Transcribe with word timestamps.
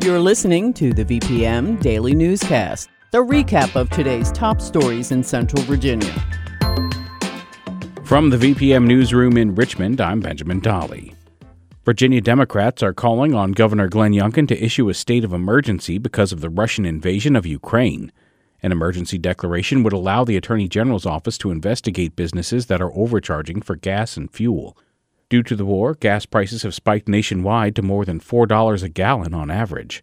You're 0.00 0.20
listening 0.20 0.72
to 0.74 0.92
the 0.92 1.04
VPM 1.04 1.82
Daily 1.82 2.14
Newscast, 2.14 2.88
the 3.10 3.18
recap 3.18 3.74
of 3.74 3.90
today's 3.90 4.30
top 4.30 4.60
stories 4.60 5.10
in 5.10 5.24
Central 5.24 5.60
Virginia. 5.64 6.14
From 8.04 8.30
the 8.30 8.36
VPM 8.36 8.86
Newsroom 8.86 9.36
in 9.36 9.56
Richmond, 9.56 10.00
I'm 10.00 10.20
Benjamin 10.20 10.60
Dolly. 10.60 11.16
Virginia 11.84 12.20
Democrats 12.20 12.80
are 12.80 12.94
calling 12.94 13.34
on 13.34 13.50
Governor 13.50 13.88
Glenn 13.88 14.12
Youngkin 14.12 14.46
to 14.46 14.64
issue 14.64 14.88
a 14.88 14.94
state 14.94 15.24
of 15.24 15.32
emergency 15.32 15.98
because 15.98 16.30
of 16.30 16.42
the 16.42 16.50
Russian 16.50 16.84
invasion 16.84 17.34
of 17.34 17.44
Ukraine. 17.44 18.12
An 18.62 18.70
emergency 18.70 19.18
declaration 19.18 19.82
would 19.82 19.92
allow 19.92 20.22
the 20.22 20.36
Attorney 20.36 20.68
General's 20.68 21.06
office 21.06 21.36
to 21.38 21.50
investigate 21.50 22.14
businesses 22.14 22.66
that 22.66 22.80
are 22.80 22.94
overcharging 22.94 23.62
for 23.62 23.74
gas 23.74 24.16
and 24.16 24.30
fuel. 24.30 24.76
Due 25.30 25.42
to 25.42 25.54
the 25.54 25.66
war, 25.66 25.94
gas 25.94 26.24
prices 26.24 26.62
have 26.62 26.74
spiked 26.74 27.06
nationwide 27.06 27.76
to 27.76 27.82
more 27.82 28.04
than 28.04 28.18
$4 28.18 28.82
a 28.82 28.88
gallon 28.88 29.34
on 29.34 29.50
average. 29.50 30.02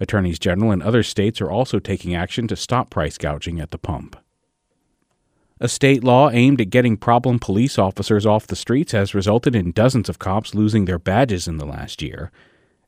Attorneys 0.00 0.40
general 0.40 0.72
in 0.72 0.82
other 0.82 1.04
states 1.04 1.40
are 1.40 1.50
also 1.50 1.78
taking 1.78 2.14
action 2.14 2.48
to 2.48 2.56
stop 2.56 2.90
price 2.90 3.16
gouging 3.16 3.60
at 3.60 3.70
the 3.70 3.78
pump. 3.78 4.16
A 5.60 5.68
state 5.68 6.02
law 6.02 6.30
aimed 6.30 6.60
at 6.60 6.70
getting 6.70 6.96
problem 6.96 7.38
police 7.38 7.78
officers 7.78 8.26
off 8.26 8.48
the 8.48 8.56
streets 8.56 8.90
has 8.90 9.14
resulted 9.14 9.54
in 9.54 9.70
dozens 9.70 10.08
of 10.08 10.18
cops 10.18 10.54
losing 10.54 10.84
their 10.84 10.98
badges 10.98 11.46
in 11.46 11.58
the 11.58 11.64
last 11.64 12.02
year. 12.02 12.32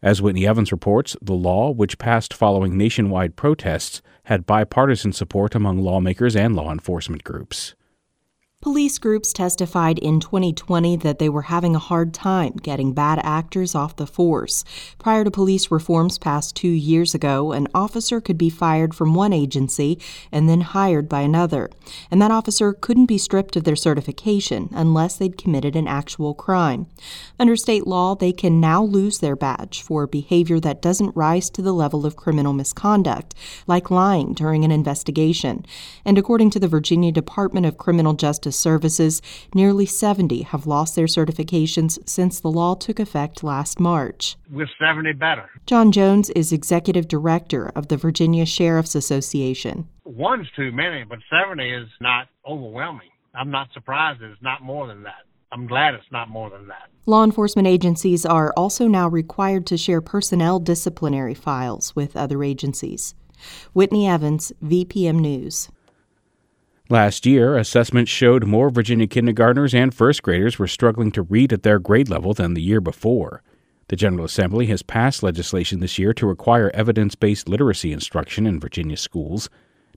As 0.02 0.20
Whitney 0.20 0.46
Evans 0.46 0.72
reports, 0.72 1.16
the 1.22 1.34
law, 1.34 1.70
which 1.70 1.98
passed 1.98 2.34
following 2.34 2.76
nationwide 2.76 3.36
protests, 3.36 4.02
had 4.24 4.46
bipartisan 4.46 5.12
support 5.12 5.54
among 5.54 5.78
lawmakers 5.78 6.34
and 6.34 6.56
law 6.56 6.72
enforcement 6.72 7.22
groups. 7.22 7.76
Police 8.62 8.98
groups 8.98 9.34
testified 9.34 9.98
in 9.98 10.18
2020 10.18 10.96
that 10.96 11.18
they 11.18 11.28
were 11.28 11.42
having 11.42 11.76
a 11.76 11.78
hard 11.78 12.14
time 12.14 12.54
getting 12.62 12.94
bad 12.94 13.20
actors 13.22 13.74
off 13.74 13.94
the 13.94 14.06
force. 14.06 14.64
Prior 14.98 15.24
to 15.24 15.30
police 15.30 15.70
reforms 15.70 16.18
passed 16.18 16.56
two 16.56 16.70
years 16.70 17.14
ago, 17.14 17.52
an 17.52 17.68
officer 17.74 18.18
could 18.18 18.38
be 18.38 18.48
fired 18.48 18.94
from 18.94 19.14
one 19.14 19.34
agency 19.34 20.00
and 20.32 20.48
then 20.48 20.62
hired 20.62 21.06
by 21.06 21.20
another. 21.20 21.70
And 22.10 22.20
that 22.22 22.30
officer 22.30 22.72
couldn't 22.72 23.06
be 23.06 23.18
stripped 23.18 23.56
of 23.56 23.64
their 23.64 23.76
certification 23.76 24.70
unless 24.72 25.16
they'd 25.16 25.38
committed 25.38 25.76
an 25.76 25.86
actual 25.86 26.32
crime. 26.32 26.86
Under 27.38 27.56
state 27.56 27.86
law, 27.86 28.14
they 28.14 28.32
can 28.32 28.58
now 28.58 28.82
lose 28.82 29.18
their 29.18 29.36
badge 29.36 29.82
for 29.82 30.06
behavior 30.06 30.58
that 30.60 30.82
doesn't 30.82 31.14
rise 31.14 31.50
to 31.50 31.62
the 31.62 31.74
level 31.74 32.06
of 32.06 32.16
criminal 32.16 32.54
misconduct, 32.54 33.34
like 33.66 33.90
lying 33.90 34.32
during 34.32 34.64
an 34.64 34.72
investigation. 34.72 35.64
And 36.06 36.16
according 36.16 36.50
to 36.50 36.58
the 36.58 36.68
Virginia 36.68 37.12
Department 37.12 37.66
of 37.66 37.76
Criminal 37.76 38.14
Justice, 38.14 38.45
Justice 38.46 38.60
Services, 38.60 39.22
nearly 39.54 39.86
70 39.86 40.42
have 40.42 40.68
lost 40.68 40.94
their 40.94 41.06
certifications 41.06 41.98
since 42.08 42.38
the 42.38 42.50
law 42.50 42.76
took 42.76 43.00
effect 43.00 43.42
last 43.42 43.80
March. 43.80 44.36
With 44.48 44.68
70 44.78 45.14
better. 45.14 45.50
John 45.66 45.90
Jones 45.90 46.30
is 46.30 46.52
executive 46.52 47.08
director 47.08 47.72
of 47.74 47.88
the 47.88 47.96
Virginia 47.96 48.46
Sheriff's 48.46 48.94
Association. 48.94 49.88
One's 50.04 50.46
too 50.54 50.70
many, 50.70 51.02
but 51.02 51.18
70 51.28 51.68
is 51.68 51.88
not 52.00 52.28
overwhelming. 52.48 53.10
I'm 53.34 53.50
not 53.50 53.72
surprised 53.74 54.22
it's 54.22 54.40
not 54.40 54.62
more 54.62 54.86
than 54.86 55.02
that. 55.02 55.24
I'm 55.50 55.66
glad 55.66 55.94
it's 55.94 56.12
not 56.12 56.28
more 56.28 56.48
than 56.48 56.68
that. 56.68 56.88
Law 57.04 57.24
enforcement 57.24 57.66
agencies 57.66 58.24
are 58.24 58.52
also 58.56 58.86
now 58.86 59.08
required 59.08 59.66
to 59.66 59.76
share 59.76 60.00
personnel 60.00 60.60
disciplinary 60.60 61.34
files 61.34 61.96
with 61.96 62.16
other 62.16 62.44
agencies. 62.44 63.16
Whitney 63.72 64.06
Evans, 64.06 64.52
VPM 64.62 65.18
News. 65.18 65.68
Last 66.88 67.26
year, 67.26 67.56
assessments 67.56 68.12
showed 68.12 68.46
more 68.46 68.70
Virginia 68.70 69.08
kindergartners 69.08 69.74
and 69.74 69.92
first 69.92 70.22
graders 70.22 70.56
were 70.56 70.68
struggling 70.68 71.10
to 71.12 71.22
read 71.22 71.52
at 71.52 71.64
their 71.64 71.80
grade 71.80 72.08
level 72.08 72.32
than 72.32 72.54
the 72.54 72.62
year 72.62 72.80
before. 72.80 73.42
The 73.88 73.96
General 73.96 74.24
Assembly 74.24 74.66
has 74.66 74.82
passed 74.82 75.20
legislation 75.20 75.80
this 75.80 75.98
year 75.98 76.12
to 76.14 76.28
require 76.28 76.70
evidence 76.74 77.16
based 77.16 77.48
literacy 77.48 77.92
instruction 77.92 78.46
in 78.46 78.60
Virginia 78.60 78.96
schools. 78.96 79.50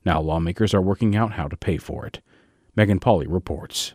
Now 0.04 0.20
lawmakers 0.20 0.74
are 0.74 0.82
working 0.82 1.16
out 1.16 1.34
how 1.34 1.48
to 1.48 1.56
pay 1.56 1.78
for 1.78 2.08
it. 2.08 2.22
Megan 2.76 3.00
Pauly 3.00 3.28
reports. 3.30 3.94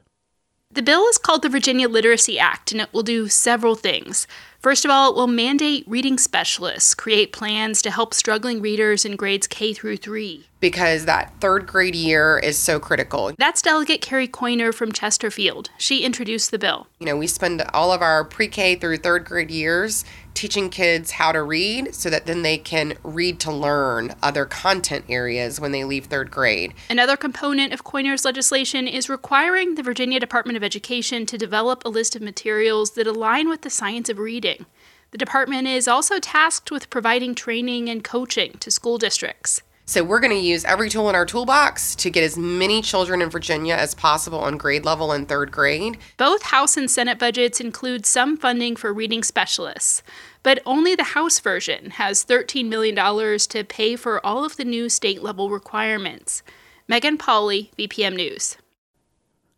The 0.74 0.82
bill 0.82 1.06
is 1.06 1.18
called 1.18 1.42
the 1.42 1.48
Virginia 1.48 1.88
Literacy 1.88 2.36
Act, 2.36 2.72
and 2.72 2.80
it 2.80 2.92
will 2.92 3.04
do 3.04 3.28
several 3.28 3.76
things. 3.76 4.26
First 4.58 4.84
of 4.84 4.90
all, 4.90 5.10
it 5.10 5.14
will 5.14 5.28
mandate 5.28 5.84
reading 5.86 6.18
specialists, 6.18 6.96
create 6.96 7.32
plans 7.32 7.80
to 7.82 7.92
help 7.92 8.12
struggling 8.12 8.60
readers 8.60 9.04
in 9.04 9.14
grades 9.14 9.46
K 9.46 9.72
through 9.72 9.98
3. 9.98 10.48
Because 10.58 11.04
that 11.04 11.32
third 11.40 11.68
grade 11.68 11.94
year 11.94 12.40
is 12.42 12.58
so 12.58 12.80
critical. 12.80 13.30
That's 13.38 13.62
Delegate 13.62 14.00
Carrie 14.00 14.26
Coyner 14.26 14.74
from 14.74 14.90
Chesterfield. 14.90 15.70
She 15.78 16.02
introduced 16.02 16.50
the 16.50 16.58
bill. 16.58 16.88
You 16.98 17.06
know, 17.06 17.16
we 17.16 17.28
spend 17.28 17.62
all 17.72 17.92
of 17.92 18.02
our 18.02 18.24
pre 18.24 18.48
K 18.48 18.74
through 18.74 18.96
third 18.96 19.24
grade 19.24 19.52
years 19.52 20.04
teaching 20.34 20.68
kids 20.68 21.12
how 21.12 21.32
to 21.32 21.42
read 21.42 21.94
so 21.94 22.10
that 22.10 22.26
then 22.26 22.42
they 22.42 22.58
can 22.58 22.94
read 23.02 23.40
to 23.40 23.52
learn 23.52 24.14
other 24.22 24.44
content 24.44 25.04
areas 25.08 25.60
when 25.60 25.72
they 25.72 25.84
leave 25.84 26.06
third 26.06 26.30
grade. 26.30 26.74
Another 26.90 27.16
component 27.16 27.72
of 27.72 27.84
Coyner's 27.84 28.24
legislation 28.24 28.86
is 28.86 29.08
requiring 29.08 29.74
the 29.74 29.82
Virginia 29.82 30.20
Department 30.20 30.56
of 30.56 30.64
Education 30.64 31.24
to 31.26 31.38
develop 31.38 31.84
a 31.84 31.88
list 31.88 32.16
of 32.16 32.22
materials 32.22 32.92
that 32.92 33.06
align 33.06 33.48
with 33.48 33.62
the 33.62 33.70
science 33.70 34.08
of 34.08 34.18
reading. 34.18 34.66
The 35.12 35.18
department 35.18 35.68
is 35.68 35.86
also 35.86 36.18
tasked 36.18 36.72
with 36.72 36.90
providing 36.90 37.36
training 37.36 37.88
and 37.88 38.02
coaching 38.02 38.58
to 38.58 38.70
school 38.70 38.98
districts. 38.98 39.62
So 39.86 40.02
we're 40.02 40.20
going 40.20 40.30
to 40.30 40.38
use 40.38 40.64
every 40.64 40.88
tool 40.88 41.10
in 41.10 41.14
our 41.14 41.26
toolbox 41.26 41.94
to 41.96 42.08
get 42.08 42.24
as 42.24 42.38
many 42.38 42.80
children 42.80 43.20
in 43.20 43.28
Virginia 43.28 43.74
as 43.74 43.94
possible 43.94 44.38
on 44.38 44.56
grade 44.56 44.86
level 44.86 45.12
in 45.12 45.26
third 45.26 45.52
grade. 45.52 45.98
Both 46.16 46.44
House 46.44 46.78
and 46.78 46.90
Senate 46.90 47.18
budgets 47.18 47.60
include 47.60 48.06
some 48.06 48.38
funding 48.38 48.76
for 48.76 48.94
reading 48.94 49.22
specialists, 49.22 50.02
but 50.42 50.60
only 50.64 50.94
the 50.94 51.02
House 51.04 51.38
version 51.38 51.90
has 51.90 52.24
$13 52.24 52.66
million 52.66 52.96
to 53.38 53.64
pay 53.64 53.94
for 53.94 54.24
all 54.24 54.42
of 54.42 54.56
the 54.56 54.64
new 54.64 54.88
state 54.88 55.22
level 55.22 55.50
requirements. 55.50 56.42
Megan 56.88 57.18
Pauly, 57.18 57.70
VPM 57.76 58.16
News. 58.16 58.56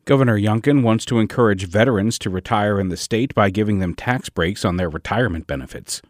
Governor 0.07 0.39
Youngkin 0.39 0.83
wants 0.83 1.05
to 1.05 1.21
encourage 1.21 1.67
veterans 1.67 2.19
to 2.21 2.31
retire 2.31 2.81
in 2.81 2.89
the 2.89 2.97
state 2.97 3.33
by 3.33 3.51
giving 3.51 3.79
them 3.79 3.95
tax 3.95 4.29
breaks 4.29 4.65
on 4.65 4.77
their 4.77 4.91
retirement 4.91 5.47
benefits. 5.47 6.03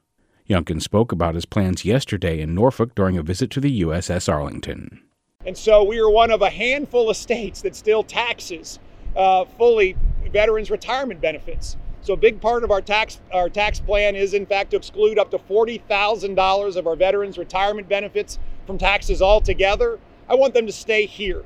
Youngkin 0.49 0.81
spoke 0.81 1.12
about 1.12 1.34
his 1.34 1.45
plans 1.45 1.84
yesterday 1.84 2.41
in 2.41 2.55
Norfolk 2.55 2.95
during 2.95 3.17
a 3.19 3.23
visit 3.23 3.51
to 3.51 3.61
the 3.61 3.83
USS 3.83 4.33
Arlington. 4.33 5.03
And 5.45 5.57
so 5.57 5.83
we 5.83 5.99
are 5.99 6.11
one 6.11 6.31
of 6.31 6.43
a 6.43 6.51
handful 6.51 7.11
of 7.11 7.17
states 7.17 7.62
that 7.62 7.75
still 7.75 8.03
taxes 8.03 8.79
uh, 9.17 9.45
fully 9.59 9.97
veterans' 10.33 10.71
retirement 10.71 11.21
benefits. 11.21 11.77
So 12.03 12.12
a 12.12 12.17
big 12.17 12.41
part 12.41 12.62
of 12.62 12.71
our 12.71 12.81
tax 12.81 13.21
our 13.33 13.49
tax 13.49 13.81
plan 13.81 14.15
is 14.15 14.34
in 14.34 14.47
fact 14.47 14.71
to 14.71 14.77
exclude 14.77 15.19
up 15.19 15.31
to 15.33 15.39
forty 15.39 15.79
thousand 15.79 16.37
dollars 16.37 16.77
of 16.77 16.87
our 16.87 16.95
veterans' 16.95 17.39
retirement 17.39 17.89
benefits 17.89 18.39
from 18.67 18.78
taxes 18.78 19.21
altogether. 19.21 19.99
I 20.28 20.34
want 20.37 20.55
them 20.55 20.67
to 20.67 20.73
stay 20.73 21.07
here. 21.07 21.45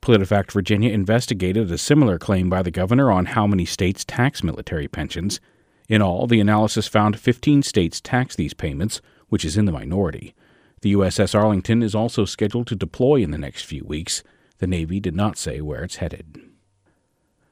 PolitiFact 0.00 0.52
Virginia 0.52 0.90
investigated 0.90 1.70
a 1.70 1.76
similar 1.76 2.18
claim 2.18 2.48
by 2.48 2.62
the 2.62 2.70
governor 2.70 3.10
on 3.10 3.26
how 3.26 3.46
many 3.46 3.66
states 3.66 4.04
tax 4.04 4.42
military 4.42 4.88
pensions. 4.88 5.40
In 5.88 6.02
all, 6.02 6.26
the 6.26 6.40
analysis 6.40 6.86
found 6.86 7.18
15 7.18 7.62
states 7.62 8.00
tax 8.00 8.36
these 8.36 8.54
payments, 8.54 9.00
which 9.28 9.44
is 9.44 9.56
in 9.56 9.64
the 9.64 9.72
minority. 9.72 10.34
The 10.82 10.92
USS 10.92 11.34
Arlington 11.34 11.82
is 11.82 11.94
also 11.94 12.24
scheduled 12.24 12.66
to 12.68 12.76
deploy 12.76 13.16
in 13.16 13.30
the 13.30 13.38
next 13.38 13.62
few 13.62 13.84
weeks. 13.84 14.22
The 14.58 14.66
Navy 14.66 15.00
did 15.00 15.16
not 15.16 15.38
say 15.38 15.60
where 15.60 15.82
it's 15.82 15.96
headed. 15.96 16.40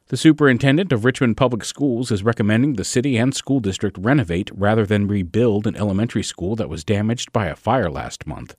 The 0.09 0.17
superintendent 0.17 0.93
of 0.93 1.05
Richmond 1.05 1.37
Public 1.37 1.65
Schools 1.65 2.13
is 2.13 2.23
recommending 2.23 2.75
the 2.75 2.85
city 2.85 3.17
and 3.17 3.35
school 3.35 3.59
district 3.59 3.99
renovate 3.99 4.51
rather 4.55 4.87
than 4.87 5.09
rebuild 5.09 5.67
an 5.67 5.75
elementary 5.75 6.23
school 6.23 6.55
that 6.57 6.69
was 6.69 6.85
damaged 6.85 7.33
by 7.33 7.47
a 7.47 7.57
fire 7.57 7.91
last 7.91 8.25
month. 8.25 8.55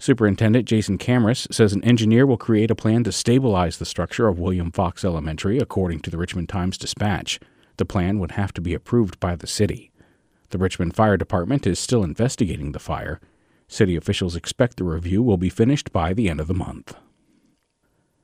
Superintendent 0.00 0.66
Jason 0.66 0.98
Kamras 0.98 1.46
says 1.54 1.72
an 1.72 1.84
engineer 1.84 2.26
will 2.26 2.36
create 2.36 2.72
a 2.72 2.74
plan 2.74 3.04
to 3.04 3.12
stabilize 3.12 3.76
the 3.76 3.84
structure 3.84 4.26
of 4.26 4.40
William 4.40 4.72
Fox 4.72 5.04
Elementary, 5.04 5.58
according 5.58 6.00
to 6.00 6.10
the 6.10 6.18
Richmond 6.18 6.48
Times 6.48 6.76
Dispatch. 6.76 7.38
The 7.82 7.86
plan 7.86 8.20
would 8.20 8.30
have 8.30 8.54
to 8.54 8.60
be 8.60 8.74
approved 8.74 9.18
by 9.18 9.34
the 9.34 9.48
city. 9.48 9.90
The 10.50 10.58
Richmond 10.58 10.94
Fire 10.94 11.16
Department 11.16 11.66
is 11.66 11.80
still 11.80 12.04
investigating 12.04 12.70
the 12.70 12.78
fire. 12.78 13.18
City 13.66 13.96
officials 13.96 14.36
expect 14.36 14.76
the 14.76 14.84
review 14.84 15.20
will 15.20 15.36
be 15.36 15.48
finished 15.48 15.92
by 15.92 16.12
the 16.12 16.28
end 16.28 16.38
of 16.38 16.46
the 16.46 16.54
month. 16.54 16.94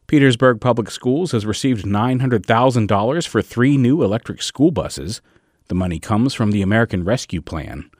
Petersburg 0.07 0.61
Public 0.61 0.93
Schools 0.93 1.33
has 1.33 1.45
received 1.45 1.85
$900,000 1.85 3.27
for 3.27 3.43
three 3.43 3.77
new 3.77 4.05
electric 4.05 4.43
school 4.43 4.71
buses. 4.71 5.21
The 5.67 5.75
money 5.75 5.99
comes 5.99 6.35
from 6.35 6.53
the 6.53 6.63
American 6.63 7.03
Rescue 7.03 7.43
Plan. 7.43 7.91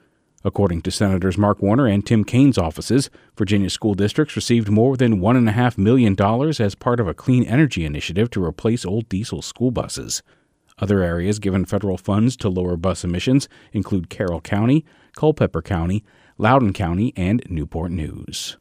According 0.45 0.83
to 0.83 0.93
Senators 0.93 1.37
Mark 1.37 1.61
Warner 1.61 1.89
and 1.89 2.07
Tim 2.07 2.23
Kaine's 2.23 2.57
offices, 2.57 3.11
Virginia 3.37 3.69
school 3.69 3.95
districts 3.95 4.37
received 4.37 4.71
more 4.71 4.97
than 4.97 5.21
$1.5 5.21 5.77
million 5.77 6.17
as 6.61 6.77
part 6.77 7.01
of 7.01 7.09
a 7.09 7.15
clean 7.15 7.43
energy 7.43 7.85
initiative 7.85 8.31
to 8.31 8.45
replace 8.45 8.85
old 8.85 9.09
diesel 9.09 9.43
school 9.43 9.73
buses. 9.73 10.23
Other 10.81 11.03
areas 11.03 11.39
given 11.39 11.65
federal 11.65 11.99
funds 11.99 12.37
to 12.39 12.49
lower 12.49 12.77
bus 12.77 13.05
emissions 13.05 13.49
include 13.73 14.11
Carroll 14.11 14.41
County, 14.41 14.85
Culpeper 15.17 15.63
County, 15.63 16.05
Loudoun 16.39 16.73
County, 16.73 17.13
and 17.17 17.43
Newport 17.49 17.91
News. 17.91 18.57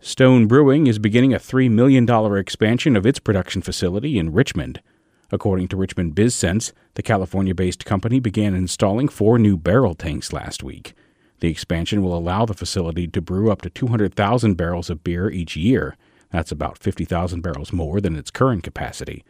Stone 0.00 0.46
Brewing 0.46 0.86
is 0.86 0.98
beginning 0.98 1.32
a 1.32 1.38
$3 1.38 1.70
million 1.70 2.08
expansion 2.36 2.96
of 2.96 3.06
its 3.06 3.18
production 3.18 3.62
facility 3.62 4.18
in 4.18 4.32
Richmond. 4.32 4.80
According 5.30 5.68
to 5.68 5.76
Richmond 5.76 6.14
BizSense, 6.14 6.72
the 6.94 7.02
California 7.02 7.54
based 7.54 7.84
company 7.84 8.20
began 8.20 8.54
installing 8.54 9.08
four 9.08 9.38
new 9.38 9.56
barrel 9.56 9.94
tanks 9.94 10.32
last 10.32 10.62
week. 10.62 10.94
The 11.40 11.48
expansion 11.50 12.02
will 12.02 12.16
allow 12.16 12.44
the 12.46 12.54
facility 12.54 13.08
to 13.08 13.20
brew 13.20 13.50
up 13.50 13.62
to 13.62 13.70
200,000 13.70 14.54
barrels 14.54 14.90
of 14.90 15.02
beer 15.02 15.30
each 15.30 15.56
year. 15.56 15.96
That's 16.30 16.52
about 16.52 16.78
50,000 16.78 17.40
barrels 17.40 17.72
more 17.72 18.00
than 18.00 18.16
its 18.16 18.30
current 18.30 18.62
capacity. 18.62 19.24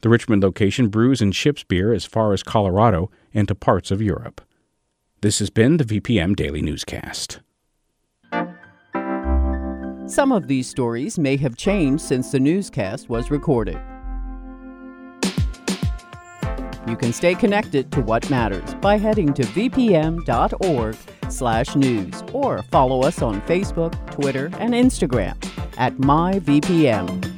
The 0.00 0.08
Richmond 0.08 0.44
location 0.44 0.88
brews 0.88 1.20
and 1.20 1.34
ships 1.34 1.64
beer 1.64 1.92
as 1.92 2.04
far 2.04 2.32
as 2.32 2.42
Colorado 2.44 3.10
and 3.34 3.48
to 3.48 3.54
parts 3.54 3.90
of 3.90 4.00
Europe. 4.00 4.40
This 5.20 5.40
has 5.40 5.50
been 5.50 5.78
the 5.78 5.84
VPM 5.84 6.36
Daily 6.36 6.62
Newscast. 6.62 7.40
Some 10.06 10.30
of 10.32 10.46
these 10.46 10.68
stories 10.68 11.18
may 11.18 11.36
have 11.36 11.56
changed 11.56 12.02
since 12.02 12.30
the 12.30 12.38
newscast 12.38 13.08
was 13.08 13.30
recorded. 13.30 13.78
You 16.86 16.96
can 16.96 17.12
stay 17.12 17.34
connected 17.34 17.90
to 17.92 18.00
what 18.00 18.30
matters 18.30 18.74
by 18.76 18.96
heading 18.96 19.34
to 19.34 19.42
vpm.org/news 19.42 20.24
or 22.32 22.62
follow 22.62 23.02
us 23.02 23.20
on 23.20 23.42
Facebook, 23.42 24.10
Twitter, 24.10 24.46
and 24.58 24.72
Instagram 24.72 25.36
at 25.76 25.94
myvpm. 25.96 27.37